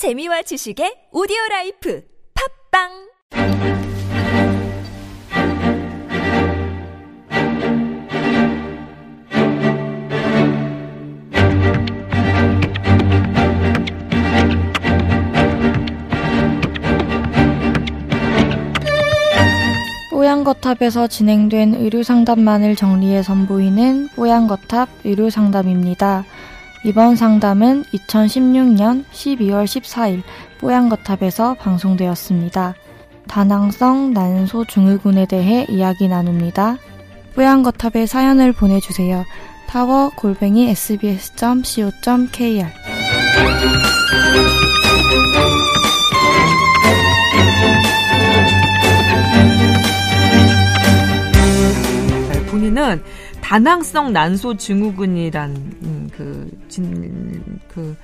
재미와 0.00 0.40
지식의 0.40 1.12
오디오 1.12 1.36
라이프 1.50 2.02
팟빵 2.72 2.88
뽀얀거탑에서 20.10 21.08
진행된 21.08 21.74
의료상담만을 21.74 22.74
정리해 22.74 23.22
선보이는 23.22 24.08
뽀얀거탑 24.16 24.88
의료상담입니다. 25.04 26.24
이번 26.82 27.14
상담은 27.14 27.84
2016년 27.84 29.04
12월 29.12 29.64
14일 29.64 30.22
뽀양거탑에서 30.60 31.54
방송되었습니다. 31.54 32.74
다낭성 33.28 34.14
난소 34.14 34.64
증후군에 34.64 35.26
대해 35.26 35.66
이야기 35.68 36.08
나눕니다. 36.08 36.78
뽀양거탑에 37.34 38.06
사연을 38.06 38.52
보내주세요. 38.52 39.24
타워 39.68 40.10
골뱅이 40.16 40.70
sbs.co.kr 40.70 42.00
네, 52.32 52.46
본인은 52.46 53.02
다낭성 53.42 54.12
난소 54.12 54.56
증후군이란 54.56 55.50
음, 55.82 55.99
그, 56.10 56.50
진, 56.68 57.60
그, 57.68 57.96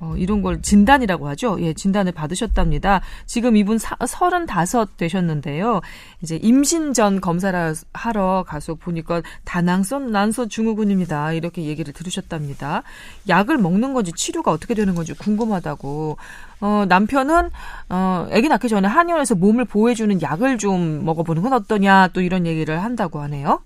어, 0.00 0.14
이런 0.16 0.42
걸 0.42 0.62
진단이라고 0.62 1.26
하죠. 1.30 1.56
예, 1.60 1.72
진단을 1.72 2.12
받으셨답니다. 2.12 3.00
지금 3.26 3.56
이분 3.56 3.78
사, 3.78 3.96
35 4.06 4.96
되셨는데요. 4.96 5.80
이제 6.22 6.36
임신 6.36 6.94
전 6.94 7.20
검사를 7.20 7.74
하러 7.92 8.44
가서 8.46 8.74
보니까 8.76 9.22
다낭성 9.44 10.12
난소 10.12 10.46
증후군입니다. 10.48 11.32
이렇게 11.32 11.64
얘기를 11.64 11.92
들으셨답니다. 11.92 12.84
약을 13.28 13.58
먹는 13.58 13.92
건지 13.92 14.12
치료가 14.14 14.52
어떻게 14.52 14.74
되는 14.74 14.94
건지 14.94 15.14
궁금하다고. 15.14 16.16
어, 16.60 16.84
남편은, 16.88 17.50
어, 17.88 18.28
아기 18.30 18.48
낳기 18.48 18.68
전에 18.68 18.86
한의원에서 18.86 19.34
몸을 19.34 19.64
보호해 19.64 19.94
주는 19.94 20.22
약을 20.22 20.58
좀 20.58 21.04
먹어 21.04 21.24
보는 21.24 21.42
건 21.42 21.52
어떠냐, 21.54 22.10
또 22.12 22.20
이런 22.20 22.46
얘기를 22.46 22.80
한다고 22.84 23.20
하네요. 23.22 23.62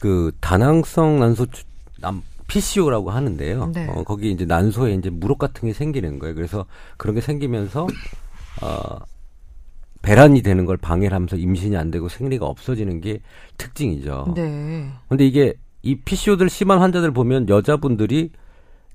그 0.00 0.32
다낭성 0.40 1.20
난소 1.20 1.46
추- 1.46 1.64
남 2.00 2.22
PCO라고 2.46 3.10
하는데요. 3.10 3.72
네. 3.74 3.86
어, 3.88 4.02
거기 4.04 4.30
이제 4.30 4.44
난소에 4.44 4.94
이제 4.94 5.10
무릎 5.10 5.38
같은 5.38 5.68
게 5.68 5.72
생기는 5.72 6.18
거예요. 6.18 6.34
그래서 6.34 6.66
그런 6.96 7.14
게 7.14 7.20
생기면서 7.20 7.86
어 8.62 8.98
배란이 10.02 10.42
되는 10.42 10.66
걸 10.66 10.76
방해를 10.76 11.14
하면서 11.14 11.36
임신이 11.36 11.76
안 11.76 11.90
되고 11.90 12.08
생리가 12.08 12.46
없어지는 12.46 13.00
게 13.00 13.20
특징이죠. 13.56 14.34
네. 14.36 14.90
근데 15.08 15.26
이게 15.26 15.54
이 15.82 15.96
PCO들 15.96 16.50
심한 16.50 16.78
환자들 16.78 17.12
보면 17.12 17.48
여자분들이 17.48 18.30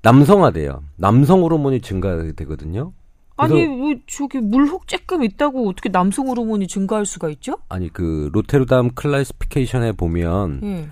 남성화돼요. 0.02 0.82
남성 0.96 1.42
호르몬이 1.42 1.80
증가되거든요. 1.80 2.92
아니, 3.36 3.66
뭐, 3.66 3.94
저기, 4.06 4.38
물혹 4.38 4.86
쬐끔 4.86 5.24
있다고 5.24 5.68
어떻게 5.68 5.88
남성 5.88 6.28
호르몬이 6.28 6.66
증가할 6.66 7.06
수가 7.06 7.30
있죠? 7.30 7.56
아니 7.68 7.90
그 7.90 8.28
로테르담 8.32 8.90
클래시피케이션에 8.90 9.92
보면 9.92 10.60
예. 10.62 10.88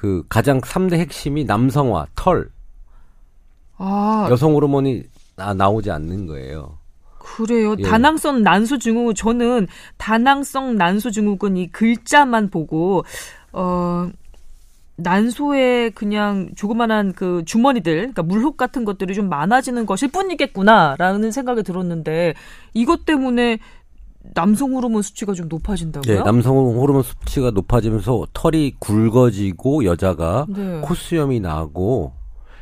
그 0.00 0.24
가장 0.30 0.62
3대 0.62 0.94
핵심이 0.94 1.44
남성화, 1.44 2.06
털, 2.16 2.48
아, 3.76 4.28
여성 4.30 4.54
호르몬이 4.54 5.02
나, 5.36 5.52
나오지 5.52 5.90
않는 5.90 6.26
거예요. 6.26 6.78
그래요. 7.18 7.76
예. 7.78 7.82
다낭성 7.82 8.42
난소 8.42 8.78
증후군 8.78 9.14
저는 9.14 9.66
다낭성 9.98 10.76
난소 10.76 11.10
증후군 11.10 11.58
이 11.58 11.66
글자만 11.70 12.48
보고 12.48 13.04
어 13.52 14.08
난소에 14.96 15.90
그냥 15.90 16.48
조그만한 16.56 17.12
그 17.12 17.42
주머니들, 17.44 17.94
그러니까 17.96 18.22
물혹 18.22 18.56
같은 18.56 18.86
것들이 18.86 19.14
좀 19.14 19.28
많아지는 19.28 19.84
것일 19.84 20.12
뿐이겠구나라는 20.12 21.30
생각이 21.30 21.62
들었는데 21.62 22.34
이것 22.72 23.04
때문에 23.04 23.58
남성 24.34 24.74
호르몬 24.74 25.02
수치가 25.02 25.32
좀 25.32 25.48
높아진다고요? 25.48 26.14
예, 26.14 26.20
남성 26.22 26.56
호르몬 26.56 27.02
수치가 27.02 27.50
높아지면서 27.50 28.26
털이 28.32 28.74
굵어지고 28.78 29.84
여자가 29.84 30.46
네. 30.48 30.80
코수염이 30.82 31.40
나고 31.40 32.12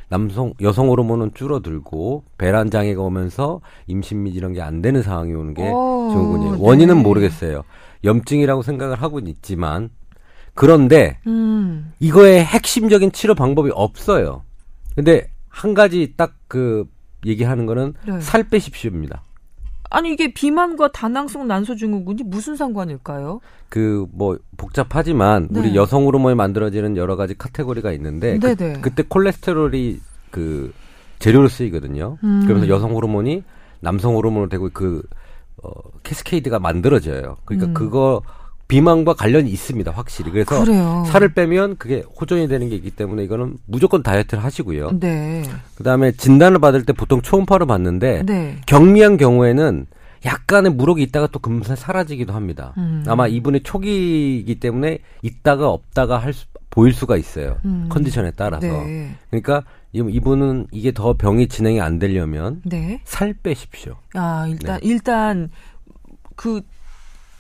남성 0.09 0.55
여성 0.63 0.89
호르몬은 0.89 1.33
줄어들고 1.35 2.25
배란 2.39 2.71
장애가 2.71 3.03
오면서 3.03 3.61
임신 3.87 4.23
및 4.23 4.35
이런 4.35 4.55
게 4.55 4.61
안 4.63 4.81
되는 4.81 5.03
상황이 5.03 5.35
오는 5.35 5.53
게 5.53 5.69
오, 5.69 6.09
증후군이에요. 6.13 6.53
네. 6.55 6.59
원인은 6.61 7.03
모르겠어요. 7.03 7.63
염증이라고 8.05 8.63
생각을 8.63 9.03
하고 9.03 9.19
있지만 9.19 9.91
그런데 10.55 11.19
음. 11.27 11.93
이거의 12.01 12.45
핵심적인 12.45 13.13
치료 13.13 13.35
방법이 13.35 13.71
없어요. 13.75 14.43
근데 14.95 15.31
한 15.49 15.75
가지 15.75 16.15
딱 16.17 16.35
그 16.49 16.87
얘기하는 17.27 17.67
거는 17.67 17.93
네. 18.07 18.21
살 18.23 18.49
빼십시오입니다. 18.49 19.23
아니 19.91 20.13
이게 20.13 20.33
비만과 20.33 20.93
다낭성 20.93 21.47
난소 21.47 21.77
증후군이 21.77 22.23
무슨 22.25 22.57
상관일까요? 22.57 23.41
그 23.69 24.07
뭐 24.13 24.39
복잡하지만 24.57 25.49
네. 25.51 25.61
우리 25.61 25.77
여성 25.77 26.05
호르몬이 26.07 26.35
만들어지는 26.35 26.97
여러 26.97 27.17
가지 27.17 27.37
카테고리가 27.37 27.93
있는데 27.93 28.39
그, 28.39 28.55
네네. 28.55 28.81
그 28.81 28.95
때 28.95 29.03
콜레스테롤이 29.09 30.01
그 30.31 30.73
재료로 31.19 31.49
쓰이거든요. 31.49 32.19
음. 32.23 32.43
그러면서 32.43 32.69
여성 32.69 32.95
호르몬이 32.95 33.43
남성 33.81 34.15
호르몬으로 34.15 34.49
되고 34.49 34.69
그 34.73 35.03
어, 35.63 35.71
캐스케이드가 36.03 36.59
만들어져요. 36.61 37.37
그러니까 37.45 37.71
음. 37.71 37.75
그거 37.75 38.23
비만과 38.69 39.15
관련이 39.15 39.51
있습니다, 39.51 39.91
확실히. 39.91 40.31
그래서 40.31 40.63
그래요. 40.63 41.05
살을 41.09 41.33
빼면 41.33 41.79
그게 41.79 42.05
호전이 42.21 42.49
되는 42.49 42.69
게 42.69 42.77
있기 42.77 42.91
때문에 42.91 43.25
이거는 43.25 43.57
무조건 43.67 44.03
다이어트를 44.03 44.45
하시고요. 44.45 44.99
네. 45.01 45.43
그다음에 45.77 46.13
진단을 46.13 46.59
받을 46.59 46.85
때 46.85 46.93
보통 46.93 47.23
초음파로 47.23 47.67
받는데 47.67 48.25
네. 48.27 48.57
경미한 48.67 49.17
경우에는 49.17 49.87
약간의 50.27 50.73
무록이 50.75 51.03
있다가 51.05 51.29
또 51.29 51.39
금세 51.39 51.77
사라지기도 51.77 52.33
합니다. 52.35 52.75
음. 52.77 53.05
아마 53.07 53.27
이분의 53.27 53.63
초기이기 53.63 54.61
때문에 54.61 54.99
있다가 55.23 55.71
없다가 55.71 56.19
할 56.19 56.33
수, 56.35 56.45
보일 56.71 56.93
수가 56.93 57.17
있어요. 57.17 57.57
음. 57.65 57.87
컨디션에 57.89 58.33
따라서. 58.37 58.67
네. 58.67 59.15
그러니까 59.31 59.63
이- 59.93 60.05
이분은 60.07 60.67
이게 60.73 60.93
더 60.93 61.15
병이 61.15 61.49
진행이 61.49 61.81
안 61.81 61.99
되려면 61.99 62.61
네. 62.67 63.01
살 63.05 63.33
빼십시오. 63.33 63.95
아, 64.15 64.47
일단, 64.49 64.79
네. 64.83 64.87
일단, 64.89 65.51
그, 66.37 66.61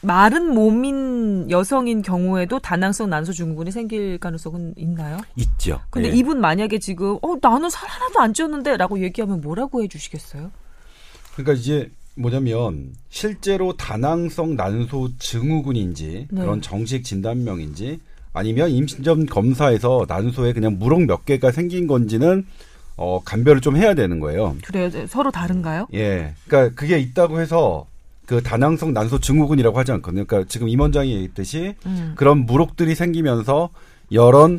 마른 0.00 0.54
몸인 0.54 1.50
여성인 1.50 2.03
경우에도 2.03 2.59
다낭성 2.59 3.10
난소 3.10 3.32
증후군이 3.32 3.72
생길 3.72 4.19
가능성은 4.19 4.75
있나요? 4.76 5.19
있죠. 5.36 5.81
근데 5.91 6.10
예. 6.10 6.12
이분 6.12 6.41
만약에 6.41 6.78
지금, 6.78 7.19
어, 7.22 7.36
나는 7.41 7.69
살 7.69 7.88
하나도 7.88 8.20
안 8.20 8.32
쪘는데 8.32 8.76
라고 8.76 9.00
얘기하면 9.03 9.41
뭐라고 9.41 9.82
해 9.82 9.88
주시겠어요? 9.88 10.53
그러니까 11.34 11.53
이제 11.54 11.91
뭐냐면 12.14 12.92
실제로 13.08 13.76
다낭성 13.76 14.56
난소 14.56 15.10
증후군인지 15.19 16.26
네. 16.31 16.41
그런 16.41 16.60
정식 16.60 17.04
진단명인지 17.04 18.00
아니면 18.32 18.70
임신 18.70 19.03
전 19.04 19.26
검사에서 19.26 20.04
난소에 20.08 20.53
그냥 20.53 20.78
무럭 20.78 21.03
몇 21.03 21.25
개가 21.25 21.53
생긴 21.53 21.87
건지는 21.87 22.44
어 22.97 23.22
감별을 23.25 23.60
좀 23.60 23.76
해야 23.76 23.94
되는 23.94 24.19
거예요. 24.19 24.56
그래요? 24.64 24.91
서로 25.06 25.31
다른가요? 25.31 25.87
예. 25.94 26.34
그러니까 26.47 26.75
그게 26.75 26.98
있다고 26.98 27.41
해서 27.41 27.87
그 28.28 28.43
다낭성 28.43 28.93
난소 28.93 29.21
증후군이라고 29.21 29.78
하지 29.78 29.91
않거든요. 29.93 30.27
그러니까 30.27 30.47
지금 30.50 30.69
임 30.69 30.81
원장이 30.81 31.11
얘기했듯이 31.12 31.75
음. 31.87 32.12
그런 32.15 32.44
무록들이 32.44 32.94
생기면서 32.94 33.71
여러 34.12 34.50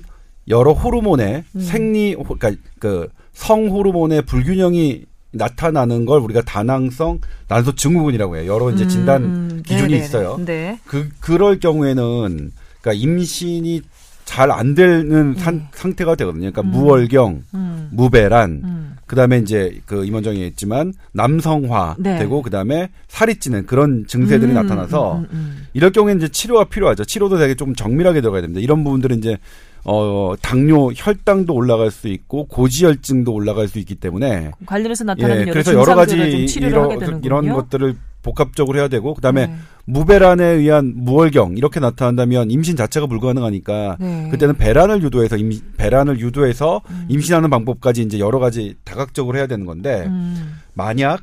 여러 0.48 0.72
호르몬의 0.74 1.44
음. 1.56 1.60
생리 1.62 2.16
호- 2.16 2.24
그러니까 2.38 2.52
그 2.80 3.08
성 3.32 3.68
호르몬의 3.70 4.24
불균형이 4.24 5.06
나타나는 5.32 6.06
걸 6.06 6.20
우리가 6.20 6.42
다낭성 6.42 7.20
난소 7.48 7.76
증후군이라고 7.76 8.36
해요. 8.38 8.52
여러 8.54 8.70
이제 8.72 8.86
진단 8.88 9.24
음, 9.24 9.64
기준이 9.66 9.90
네네네. 9.94 10.04
있어요. 10.06 10.38
네. 10.44 10.78
그 10.86 11.08
그럴 11.22 11.60
경우에는 11.60 12.52
그러니까 12.82 12.94
임신이 13.02 13.82
잘 14.30 14.52
안 14.52 14.76
되는 14.76 15.34
산- 15.36 15.68
상태가 15.72 16.14
되거든요. 16.14 16.52
그러니까 16.52 16.62
무월경, 16.62 17.42
음. 17.56 17.90
무배란, 17.92 18.62
음. 18.64 18.96
그다음에 19.08 19.40
이제 19.40 19.82
그 19.88 20.06
임원정이 20.06 20.44
했지만 20.44 20.94
남성화 21.14 21.96
네. 21.98 22.20
되고 22.20 22.44
그다음에 22.44 22.90
살이 23.08 23.38
찌는 23.38 23.66
그런 23.66 24.06
증세들이 24.08 24.52
음, 24.52 24.54
나타나서 24.54 25.14
음, 25.18 25.22
음, 25.22 25.28
음. 25.32 25.68
이럴 25.74 25.92
경우에는 25.92 26.22
이제 26.22 26.28
치료가 26.32 26.66
필요하죠. 26.66 27.06
치료도 27.06 27.40
되게 27.40 27.56
좀 27.56 27.74
정밀하게 27.74 28.22
들어가야 28.22 28.42
됩니다. 28.42 28.62
이런 28.62 28.84
부분들은 28.84 29.18
이제 29.18 29.38
어 29.84 30.36
당뇨 30.44 30.92
혈당도 30.96 31.52
올라갈 31.52 31.90
수 31.90 32.08
있고 32.08 32.46
고지혈증도 32.50 33.34
올라갈 33.34 33.68
수 33.68 33.80
있기 33.80 33.96
때문에 33.96 34.52
관련해서 34.68 35.06
나타나는 35.06 35.36
예, 35.38 35.42
여러 35.44 35.52
그래서 35.54 35.74
여러 35.74 35.96
가지 35.96 36.16
이런. 36.16 37.24
이런 37.24 37.50
것들을 37.50 37.96
복합적으로 38.22 38.78
해야 38.80 38.88
되고 38.88 39.14
그다음에 39.14 39.48
네. 39.48 39.56
무배란에 39.86 40.44
의한 40.44 40.94
무월경 40.96 41.58
이렇게 41.58 41.80
나타난다면 41.80 42.52
임신 42.52 42.76
자체가 42.76 43.08
불가능하니까 43.08 43.98
네. 44.00 44.28
그때는 44.30 44.56
배란을 44.58 45.02
유도해서 45.04 45.38
임, 45.38 45.52
배란을 45.78 46.20
유도해서 46.20 46.82
음. 46.90 47.06
임신하는 47.10 47.50
방법까지 47.50 48.02
이제 48.02 48.20
여러 48.20 48.40
가지 48.40 48.76
다각적으로 48.84 49.38
해야 49.38 49.48
되는 49.48 49.66
건데 49.66 50.04
음. 50.08 50.60
만약 50.74 51.22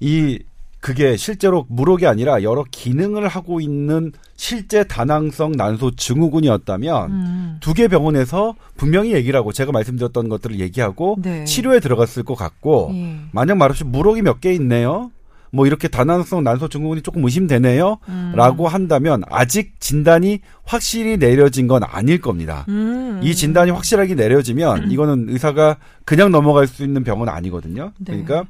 이 0.00 0.40
그게 0.80 1.16
실제로 1.16 1.64
무록이 1.70 2.06
아니라 2.06 2.42
여러 2.42 2.62
기능을 2.70 3.26
하고 3.26 3.58
있는 3.60 4.12
실제 4.36 4.84
다낭성 4.84 5.52
난소 5.52 5.92
증후군이었다면 5.96 7.10
음. 7.10 7.56
두개 7.60 7.88
병원에서 7.88 8.54
분명히 8.76 9.12
얘기를 9.14 9.38
하고 9.38 9.50
제가 9.50 9.72
말씀드렸던 9.72 10.28
것들을 10.28 10.60
얘기하고 10.60 11.16
네. 11.22 11.44
치료에 11.44 11.80
들어갔을 11.80 12.22
것 12.22 12.34
같고 12.34 12.90
예. 12.92 13.16
만약 13.32 13.56
말없이 13.56 13.84
무록이 13.84 14.20
몇 14.20 14.40
개 14.40 14.52
있네요. 14.54 15.10
뭐 15.54 15.68
이렇게 15.68 15.86
다낭성 15.86 16.42
난소 16.42 16.68
증후군이 16.68 17.02
조금 17.02 17.24
의심되네요. 17.24 17.98
음. 18.08 18.32
라고 18.34 18.66
한다면 18.66 19.22
아직 19.30 19.80
진단이 19.80 20.40
확실히 20.64 21.16
내려진 21.16 21.68
건 21.68 21.84
아닐 21.84 22.20
겁니다. 22.20 22.64
음. 22.68 23.20
이 23.22 23.36
진단이 23.36 23.70
확실하게 23.70 24.16
내려지면 24.16 24.90
이거는 24.90 25.26
의사가 25.28 25.76
그냥 26.04 26.32
넘어갈 26.32 26.66
수 26.66 26.82
있는 26.82 27.04
병은 27.04 27.28
아니거든요. 27.28 27.92
네. 27.98 28.22
그러니까 28.24 28.44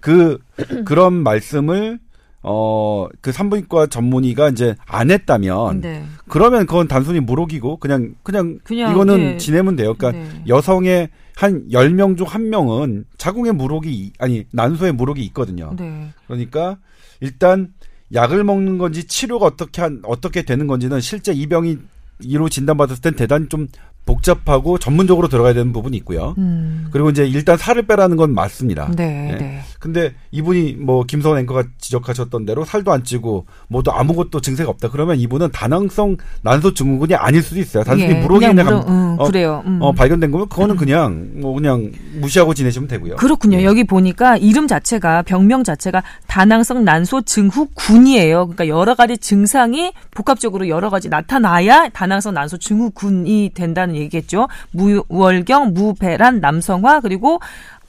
그 0.00 0.38
그런 0.84 1.14
말씀을 1.14 1.98
어 2.42 3.08
그 3.20 3.30
산부인과 3.32 3.86
전문의가 3.86 4.48
이제 4.48 4.74
안 4.86 5.10
했다면 5.10 5.80
네. 5.80 6.04
그러면 6.28 6.66
그건 6.66 6.88
단순히 6.88 7.20
무록이고 7.20 7.76
그냥 7.78 8.14
그냥, 8.22 8.58
그냥, 8.64 8.90
이거는 8.92 9.20
예. 9.20 9.36
지내면 9.38 9.76
돼요. 9.76 9.94
그러니까 9.94 10.20
네. 10.22 10.42
여성의 10.48 11.08
한 11.36 11.68
10명 11.70 12.16
중 12.18 12.26
한명은 12.26 13.04
자궁에 13.16 13.52
무록이 13.52 13.92
이- 13.92 14.12
아니 14.18 14.44
난소에 14.52 14.92
무록이 14.92 15.22
있거든요. 15.26 15.74
네. 15.78 16.08
그러니까 16.26 16.78
일단 17.20 17.72
약을 18.12 18.44
먹는 18.44 18.76
건지 18.78 19.04
치료가 19.06 19.46
어떻게 19.46 19.80
한 19.80 20.00
어떻게 20.04 20.42
되는 20.42 20.66
건지는 20.66 21.00
실제 21.00 21.32
이 21.32 21.46
병이 21.46 21.78
이로 22.20 22.48
진단받았을 22.48 23.00
땐 23.02 23.14
대단히 23.14 23.48
좀 23.48 23.68
복잡하고 24.04 24.78
전문적으로 24.78 25.28
들어가야 25.28 25.54
되는 25.54 25.72
부분이 25.72 25.96
있고요. 25.98 26.34
음. 26.38 26.88
그리고 26.90 27.10
이제 27.10 27.26
일단 27.26 27.56
살을 27.56 27.82
빼라는 27.86 28.16
건 28.16 28.34
맞습니다. 28.34 28.90
네, 28.96 29.32
네. 29.32 29.38
네. 29.38 29.60
근데 29.78 30.12
이분이 30.30 30.74
뭐 30.74 31.04
김성원 31.04 31.40
앵커가 31.40 31.64
지적하셨던 31.78 32.44
대로 32.44 32.64
살도 32.64 32.92
안 32.92 33.04
찌고 33.04 33.46
뭐도 33.68 33.92
아무것도 33.92 34.40
증세가 34.40 34.70
없다. 34.70 34.90
그러면 34.90 35.18
이분은 35.18 35.50
다낭성 35.52 36.16
난소 36.42 36.74
증후군이 36.74 37.14
아닐 37.14 37.42
수도 37.42 37.60
있어요. 37.60 37.84
단순히 37.84 38.12
예, 38.12 38.20
무록이 38.20 38.46
그냥 38.46 38.64
그냥 38.64 38.80
무릎, 38.80 38.88
음, 38.88 39.11
어, 39.22 39.26
그래요. 39.26 39.62
음. 39.66 39.78
어, 39.80 39.92
발견된 39.92 40.30
거면 40.30 40.48
그거는 40.48 40.76
그냥 40.76 41.28
뭐 41.34 41.54
그냥 41.54 41.90
무시하고 42.20 42.54
지내시면 42.54 42.88
되고요. 42.88 43.16
그렇군요. 43.16 43.58
예. 43.58 43.64
여기 43.64 43.84
보니까 43.84 44.36
이름 44.36 44.66
자체가 44.66 45.22
병명 45.22 45.64
자체가 45.64 46.02
다낭성 46.26 46.84
난소 46.84 47.22
증후군이에요. 47.22 48.46
그러니까 48.46 48.68
여러 48.68 48.94
가지 48.94 49.18
증상이 49.18 49.92
복합적으로 50.10 50.68
여러 50.68 50.90
가지 50.90 51.08
나타나야 51.08 51.88
다낭성 51.90 52.34
난소 52.34 52.58
증후군이 52.58 53.52
된다는 53.54 53.94
얘기겠죠. 53.96 54.48
무월경, 54.72 55.74
무배란, 55.74 56.40
남성화 56.40 57.00
그리고 57.00 57.40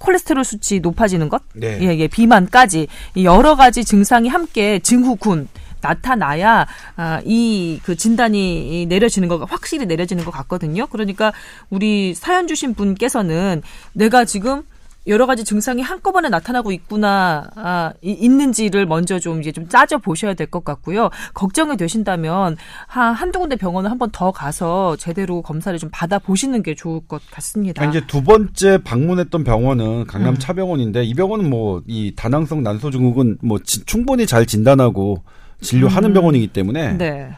콜레스테롤 0.03 0.44
수치 0.44 0.80
높아지는 0.81 1.30
것, 1.30 1.41
네. 1.53 1.80
예, 1.81 1.97
예, 1.97 2.07
비만까지 2.07 2.88
이 3.15 3.25
여러 3.25 3.56
가지 3.56 3.85
증상이 3.85 4.27
함께 4.27 4.80
증후군 4.80 5.47
나타나야 5.83 6.65
아, 6.95 7.21
이그 7.25 7.95
진단이 7.95 8.85
내려지는 8.88 9.27
거 9.27 9.38
확실히 9.50 9.85
내려지는 9.85 10.24
것 10.25 10.31
같거든요. 10.31 10.88
그러니까 10.88 11.33
우리 11.69 12.13
사연 12.13 12.47
주신 12.47 12.74
분께서는 12.74 13.62
내가 13.94 14.25
지금 14.25 14.63
여러 15.06 15.25
가지 15.25 15.44
증상이 15.44 15.81
한꺼번에 15.81 16.30
나타나고 16.30 16.71
있구나 16.71 17.50
아, 17.57 17.91
이- 18.01 18.12
있는지를 18.12 18.85
먼저 18.85 19.19
좀 19.19 19.41
이제 19.41 19.51
좀 19.51 19.68
따져 19.68 19.97
보셔야 19.97 20.33
될 20.33 20.47
것 20.47 20.63
같고요. 20.63 21.09
걱정이 21.33 21.75
되신다면 21.75 22.56
한 22.88 23.13
한두 23.13 23.39
군데 23.39 23.57
병원을 23.57 23.91
한번 23.91 24.12
더 24.13 24.31
가서 24.31 24.95
제대로 24.95 25.41
검사를 25.41 25.77
좀 25.77 25.89
받아 25.91 26.19
보시는 26.19 26.63
게 26.63 26.74
좋을 26.74 27.01
것 27.06 27.21
같습니다. 27.31 27.81
그러니까 27.81 27.97
이제 28.00 28.07
두 28.07 28.24
번째 28.24 28.77
방문했던 28.81 29.44
병원은 29.44 30.06
강남 30.07 30.35
음. 30.35 30.39
차병원인데 30.39 31.03
이 31.03 31.13
병원은 31.15 31.50
뭐 31.50 31.81
이 31.85 32.13
다낭성 32.15 32.63
난소 32.63 32.89
증후군 32.91 33.39
뭐 33.44 33.59
지- 33.59 33.83
충분히 33.85 34.25
잘 34.25 34.45
진단하고 34.45 35.21
진료하는 35.63 36.12
음. 36.12 36.13
병원이기 36.13 36.48
때문에 36.48 36.98
네. 36.98 37.30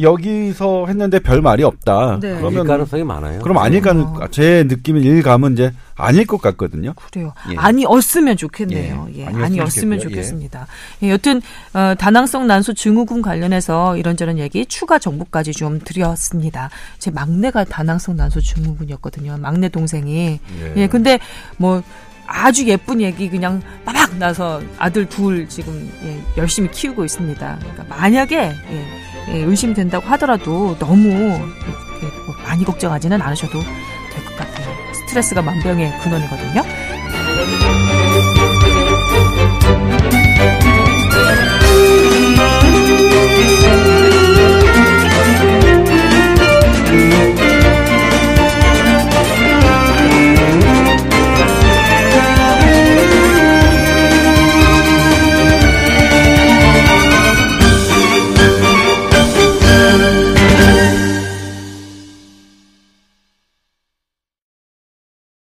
여기서 0.00 0.86
했는데 0.86 1.20
별 1.20 1.40
말이 1.40 1.62
없다. 1.62 2.18
네. 2.20 2.30
아닐 2.30 2.40
그러면 2.40 2.66
가능성이 2.66 3.04
많아요. 3.04 3.40
그럼 3.40 3.58
아닐 3.58 3.80
가능 3.80 4.06
제 4.32 4.64
느낌은 4.66 5.02
일감은 5.02 5.52
이제 5.52 5.72
아닐 5.94 6.26
것 6.26 6.40
같거든요. 6.42 6.94
그래요. 6.94 7.32
예. 7.52 7.56
아니었으면 7.56 8.36
좋겠네요. 8.36 9.08
예, 9.14 9.20
예, 9.20 9.24
아니었으면 9.26 9.44
아니었으면 9.44 9.98
좋겠고요. 10.00 10.22
좋겠습니다. 10.22 10.66
예, 11.04 11.10
여튼 11.10 11.40
어, 11.74 11.94
다낭성 11.96 12.48
난소 12.48 12.74
증후군 12.74 13.22
관련해서 13.22 13.96
이런저런 13.96 14.38
얘기 14.38 14.66
추가 14.66 14.98
정보까지 14.98 15.52
좀 15.52 15.78
드렸습니다. 15.78 16.70
제 16.98 17.12
막내가 17.12 17.62
다낭성 17.62 18.16
난소 18.16 18.40
증후군이었거든요. 18.40 19.36
막내 19.38 19.68
동생이. 19.68 20.40
예, 20.76 20.88
근데 20.88 21.20
뭐 21.56 21.84
아주 22.26 22.66
예쁜 22.66 23.00
얘기 23.00 23.28
그냥 23.28 23.62
빠박 23.84 24.16
나서 24.16 24.60
아들 24.78 25.06
둘 25.06 25.48
지금 25.48 25.90
예, 26.04 26.20
열심히 26.40 26.70
키우고 26.70 27.04
있습니다. 27.04 27.56
그러니까 27.60 27.84
만약에 27.88 28.36
예, 28.70 28.86
예, 29.28 29.38
의심된다고 29.38 30.06
하더라도 30.10 30.76
너무 30.78 31.08
예, 31.08 31.32
예, 31.32 32.06
뭐 32.26 32.34
많이 32.44 32.64
걱정하지는 32.64 33.20
않으셔도 33.20 33.60
될 33.60 34.24
것 34.24 34.36
같아요. 34.36 34.66
스트레스가 35.06 35.42
만병의 35.42 36.00
근원이거든요. 36.00 36.62